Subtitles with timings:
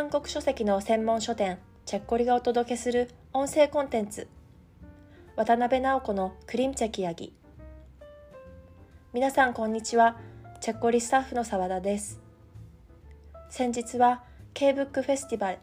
[0.00, 4.28] 韓国書籍の専門書店チェッコリがお届けする音声コンテンツ。
[5.36, 7.34] 渡辺直子のクリムチェキヤギ。
[9.12, 10.16] 皆さんこんにちは。
[10.62, 12.18] チェッコリスタッフの澤田です。
[13.50, 14.22] 先日は
[14.54, 15.58] K ブックフェスティバル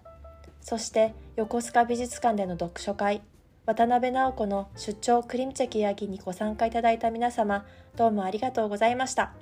[0.62, 3.24] そして横須賀美術館での読書会
[3.66, 9.34] 渡辺直子の出張クリムチェキヤギにご参加いただいた皆様どうもありがとうございました。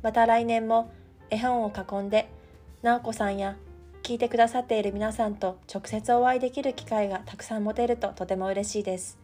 [0.00, 0.90] また来年も
[1.28, 2.30] 絵本を囲んで
[2.82, 3.56] 直子さんや
[4.02, 9.18] 聞いてくださっている皆さんと直接お会いできる機会がたくさん持てるととても嬉しいです。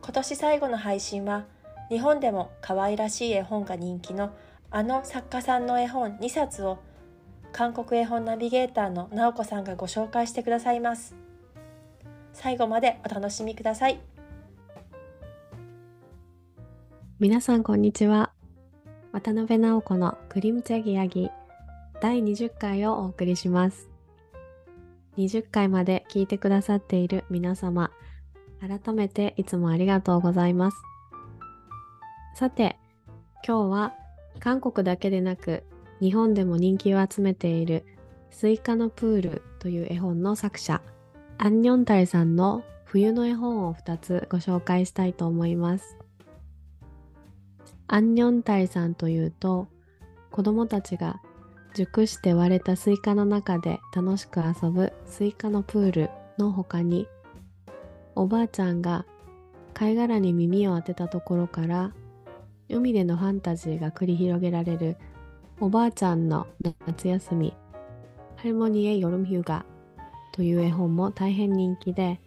[0.00, 1.44] 今年最後の配信は
[1.90, 4.32] 日本でも可愛らしい絵本が人気の
[4.70, 6.78] あの作家さんの絵本2冊を
[7.52, 11.14] 韓国絵本ナビゲーターの直子さんがご紹介してくださいます。
[12.32, 14.00] 最後までお楽しみください。
[17.20, 18.32] 皆さんこんにちは。
[19.12, 21.30] 渡辺直子の그림책 이야기。
[22.02, 23.88] 第20回をお送りします。
[25.18, 27.92] 20回まで聞いてくださっている皆様
[28.60, 30.76] 改めていつもありがとうございます。
[32.34, 32.76] さて
[33.46, 33.94] 今日は
[34.40, 35.62] 韓国だけでなく
[36.00, 37.86] 日本でも人気を集めている
[38.32, 40.82] スイカのプールという絵本の作者
[41.38, 45.96] アンニョンタルさんの冬の絵本を2つご紹介したいと思います。
[47.86, 49.68] アンニョンタルさんというと
[50.32, 51.22] 子供たちが
[51.74, 57.08] 熟して割れたスイカの中で楽しく遊ぶスイカのプールの他に
[58.14, 59.06] おばあちゃんが
[59.72, 61.92] 貝殻に耳を当てたところから
[62.68, 64.96] 海でのファンタジーが繰り広げられる
[65.60, 66.46] おばあちゃんの
[66.86, 67.54] 夏休み
[68.36, 69.64] 할머니의 여름휴가
[70.32, 72.20] という絵本も大変人気で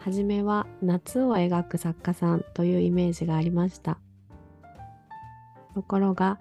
[0.00, 3.98] 初めは夏を描く作家さんというイメージがありました。
[5.74, 6.38] ところが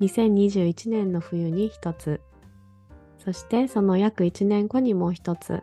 [0.00, 2.20] 2021年の冬に一つ。
[3.18, 5.62] そしてその約1年後にもう一つ。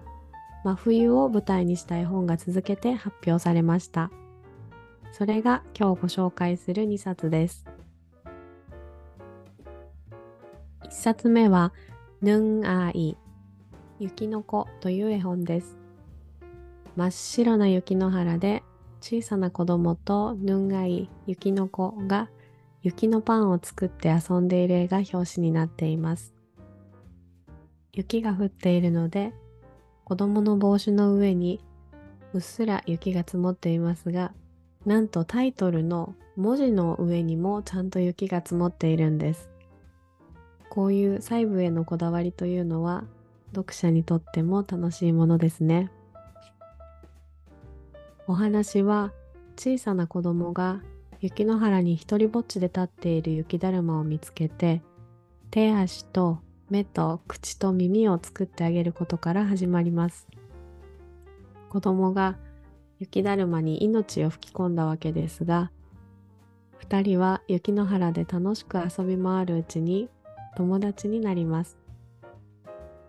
[0.66, 4.12] 真冬を舞台にした絵本が続けて発表されました。
[5.12, 7.66] それが今日ご紹介する2冊です。
[10.84, 11.72] 1冊目は
[12.22, 13.18] ヌンアイ
[14.00, 15.78] 雪の子という絵本です。
[16.97, 18.63] 真っ白な雪の原で
[19.00, 22.29] 小さな子供とヌンアイ雪の子が
[22.85, 26.35] 雪のパンを作って遊んでいる絵が表紙になっています。
[27.94, 29.34] 雪が降っているので、
[30.03, 31.59] 子供の帽子の上に
[32.35, 34.34] うっすら雪が積もっていますが、
[34.85, 39.50] なんとタイトルの文字の上にもちゃんと雪が積もっているんです。
[40.69, 43.06] こういう細部へのこだわりというのは
[43.56, 45.90] 読者にとっても楽しいものですね。
[48.28, 49.12] お話は
[49.56, 50.84] 小さな子供が
[51.22, 54.81] 雪の原に一りぼっちで立っている雪だるまを見つけて
[55.52, 56.40] 手足と
[56.70, 60.28] 目と口と耳を作ってあげることから始まります。
[61.70, 62.38] 子供が
[63.00, 65.72] 雪だるまに命を吹き込んだわけですが
[66.81, 70.09] 2人は雪の原で楽しく遊び回るうちに
[70.56, 71.78] 友達になります。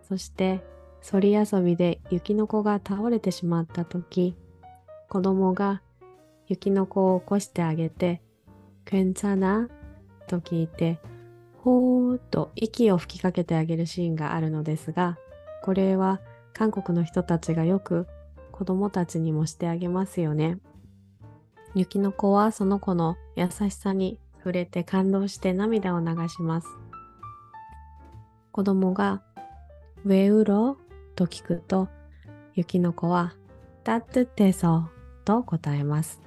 [0.08, 0.62] そして
[1.00, 4.36] そり遊びで雪の子が倒れてしまった時
[5.08, 5.82] 子供が
[6.48, 8.22] 雪の子を起こしてあげて、
[8.84, 9.68] けんちゃな
[10.28, 11.00] と聞いて、
[11.58, 15.18] ほーっと息を吹きかけてあげるシーンがあるのですが、
[15.62, 16.20] これは
[16.52, 18.06] 韓国の人たちがよく
[18.52, 20.58] 子供たちにもしてあげますよね。
[21.74, 26.68] 雪の子はその子の優しさに触れて感動して涙を流します。
[28.52, 29.22] 子供が、
[30.04, 30.78] ウェウロ
[31.16, 31.88] と聞くと、
[32.54, 33.34] 雪の子は、
[33.84, 34.90] だっててそう
[35.26, 36.25] と答えます。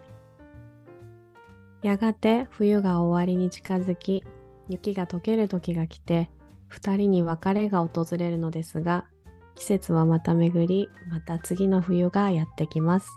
[1.81, 4.23] やがて冬が終わりに近づき、
[4.67, 6.29] 雪が溶ける時が来て、
[6.67, 9.06] 二人に別れが訪れるのですが、
[9.56, 13.09] 季節はまた巡り、また次の冬がやってきます。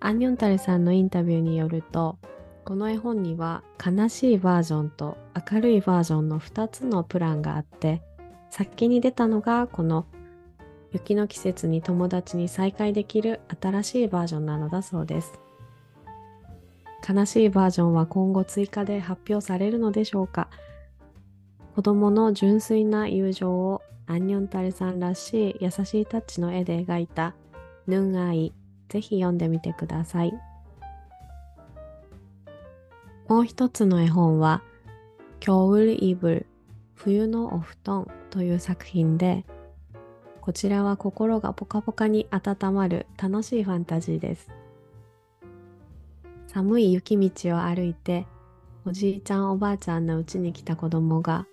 [0.00, 2.18] アンニョンタルさんのインタビューによると、
[2.64, 5.18] この絵本には悲しいバージョンと
[5.52, 8.02] 明るいバージョンの2つのプランがあって、
[8.50, 10.06] 先に出たのがこの
[10.92, 15.32] 雪の季節に友達に再会できる新しいバージョンなのだそうです。
[17.08, 20.48] 悲しいバージョンは今後追加で発表されるのでしょうか。
[21.74, 27.34] 子供の純粋な友情をアンニョンタルさんらしい優しいタッチの絵で描いた
[27.86, 28.52] ヌンアイ
[28.88, 30.32] ぜひ読んでみてください。
[33.28, 34.62] もう一つの絵本は
[35.38, 36.46] 겨울イブル
[36.94, 39.44] 冬のお布団という作品で
[40.40, 44.50] こちらは心がポカポカに温まる楽しいファンタジーです。
[46.52, 48.26] 寒い雪道を歩いて
[48.84, 51.46] おじいちゃんおばあちゃんの家に来た子供が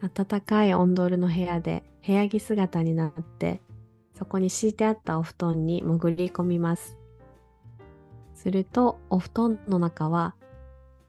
[0.00, 3.60] 暖かいオンドルの部屋で部屋着姿になって
[4.16, 6.96] そこに敷いてあったお布団に潜り込みます。
[8.34, 10.34] するとお布団の中は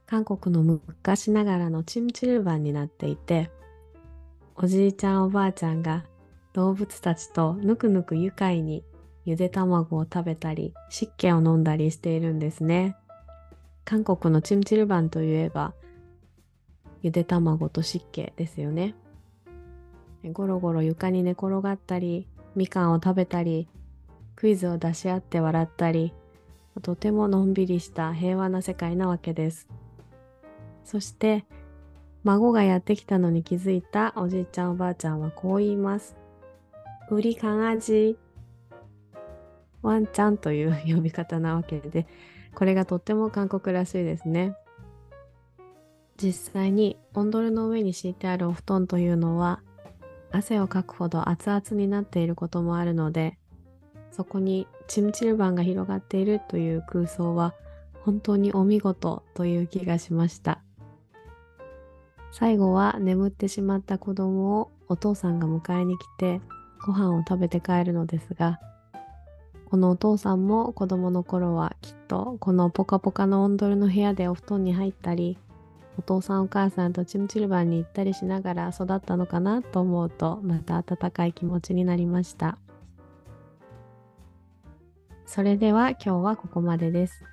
[0.08, 3.50] 韓国の昔ながらのチムチルバンになっていて
[4.58, 6.04] おじいちゃんおばあちゃんが
[6.52, 8.84] 動物たちとぬくぬく愉快に
[9.24, 12.98] ゆで卵を食べたり湿気を飲んだりしているんですね。
[13.86, 15.74] 韓国のチムチルバンといえば、
[17.04, 18.96] ゆで卵と湿気ですよね。
[20.34, 23.68] ゴロゴロ床に寝転がったり、みかんを食べたり、
[24.36, 26.14] クイズを出し合って笑ったり、
[26.82, 29.68] とてものんびりした平和な世界なわけです。
[30.84, 31.46] そして、
[32.24, 36.16] 孫がやってきたのに気づいたおじいちゃんおばあちゃんはこう言います。
[37.12, 38.18] ウリカんあじ。
[39.84, 42.08] ワンちゃんという呼び方なわけで、
[42.56, 44.56] これがとっても韓国らしいですね。
[46.18, 49.62] 実際にオンドルの上に敷いてあるお布団というのは
[50.32, 53.38] 汗をかくほど熱々になっていることもあるので
[54.12, 57.54] そこにチムチルバンが広がっているという空想は
[58.04, 60.62] 本当にお見事という気がしました。
[62.32, 66.42] 最後は眠ってしまった子供をお父さんが迎えに来て
[66.86, 68.60] ご飯を食べて帰るのですが
[69.76, 75.38] このお父さんも子供の頃はきっとこのポカポカのオンドルの部屋でお布団に入ったり
[76.00, 82.58] お父さんお母さんとチムチルバンに行ったりしながら育ったのかなと思うとまた温かい気持ちになりました。
[85.26, 87.26] それでは今日はここまでです。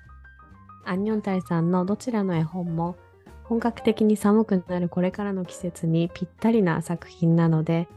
[0.83, 2.97] アンニョンタイさんのどちらの絵本も
[3.45, 7.87] 本格的に寒くなるこれからの季節にぴったりな作品なので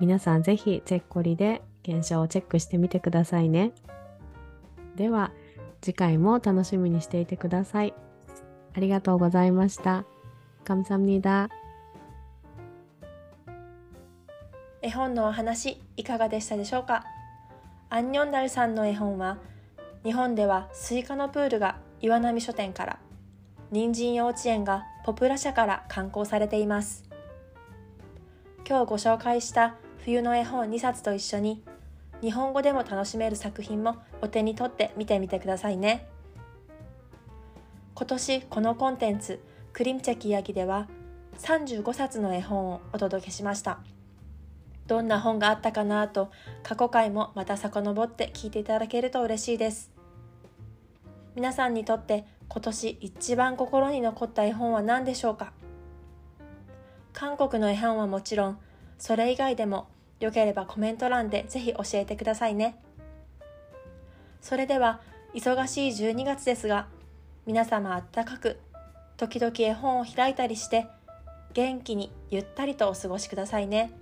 [0.00, 3.71] 皆さんぜひチェッコリで現象をチェックしてみてくださいね
[4.95, 5.31] では
[5.81, 7.93] 次回も楽しみにしていてください
[8.73, 10.05] ありがとうございました
[10.65, 11.49] 감사합니다
[14.83, 17.05] 絵本のお話いかがでしたでしょうか
[17.89, 19.37] アンニョンダルさんの絵本は
[20.03, 22.99] 日本ではスイカのプールが岩波書店から
[23.69, 27.03] 人参幼稚園がポプラ社から刊行されています
[28.67, 31.63] 今日ご紹介した冬の絵本2冊と一緒に
[32.22, 36.08] 日本語でも楽しめる作品もお手に取って見てみてくださいね。
[37.94, 39.40] 今年このコンテンツ
[39.72, 40.88] クリムチェキヤギでは
[41.38, 43.78] 35冊の絵本をお届けしました。
[44.86, 46.30] どんな本があったかなと
[46.62, 49.90] 過去回もまた遡って聞いていただけると嬉しいです。
[51.34, 55.52] 皆さんにとって今年一番心に残った絵本は何でしょうか？
[57.12, 58.58] 韓国の絵本はもちろん
[58.98, 59.88] それ以外でも
[60.20, 62.80] よければコメント欄でぜひ教えてくださいね。
[64.40, 65.00] それでは
[65.34, 66.86] 忙しい12月ですが
[67.46, 68.58] 皆様あったかく
[69.16, 70.86] 時々絵本を開いたりして
[71.52, 73.92] 元気にゆったりとお過ごしくださいね。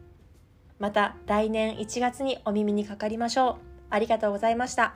[0.79, 3.57] また来年1月にお耳にかかりましょう。
[3.91, 4.95] ありがとうございました。